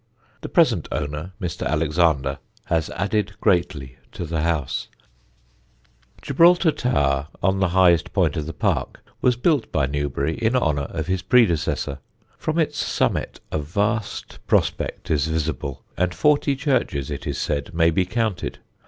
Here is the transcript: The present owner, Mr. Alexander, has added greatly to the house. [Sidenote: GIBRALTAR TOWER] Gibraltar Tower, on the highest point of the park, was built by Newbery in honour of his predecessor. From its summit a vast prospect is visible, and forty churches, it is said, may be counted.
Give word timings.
The 0.41 0.49
present 0.49 0.87
owner, 0.91 1.33
Mr. 1.39 1.63
Alexander, 1.63 2.39
has 2.65 2.89
added 2.89 3.33
greatly 3.39 3.97
to 4.13 4.25
the 4.25 4.41
house. 4.41 4.87
[Sidenote: 4.87 6.23
GIBRALTAR 6.23 6.23
TOWER] 6.23 6.23
Gibraltar 6.23 6.71
Tower, 7.11 7.27
on 7.43 7.59
the 7.59 7.67
highest 7.67 8.11
point 8.11 8.35
of 8.35 8.47
the 8.47 8.53
park, 8.53 9.03
was 9.21 9.35
built 9.35 9.71
by 9.71 9.85
Newbery 9.85 10.39
in 10.39 10.55
honour 10.55 10.87
of 10.89 11.05
his 11.05 11.21
predecessor. 11.21 11.99
From 12.39 12.57
its 12.57 12.83
summit 12.83 13.41
a 13.51 13.59
vast 13.59 14.39
prospect 14.47 15.11
is 15.11 15.27
visible, 15.27 15.83
and 15.95 16.15
forty 16.15 16.55
churches, 16.55 17.11
it 17.11 17.27
is 17.27 17.37
said, 17.37 17.71
may 17.71 17.91
be 17.91 18.05
counted. 18.07 18.57